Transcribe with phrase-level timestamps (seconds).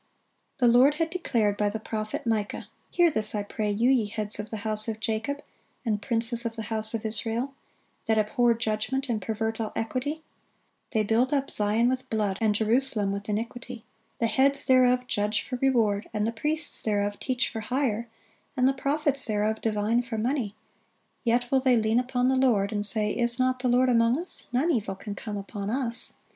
[0.57, 4.39] The Lord had declared by the prophet Micah: "Hear this, I pray you, ye heads
[4.39, 5.43] of the house of Jacob,
[5.85, 7.53] and princes of the house of Israel,
[8.07, 10.23] that abhor judgment, and pervert all equity.
[10.89, 13.83] They build up Zion with blood, and Jerusalem with iniquity.
[14.17, 18.07] The heads thereof judge for reward, and the priests thereof teach for hire,
[18.57, 20.55] and the prophets thereof divine for money:
[21.21, 24.47] yet will they lean upon the Lord, and say, Is not the Lord among us?
[24.51, 26.13] none evil can come upon us."